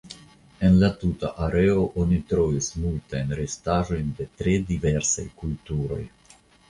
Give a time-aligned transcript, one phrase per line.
[0.67, 6.05] En la tuta areo oni trovis multajn restaĵojn de tre diversaj kulturoj.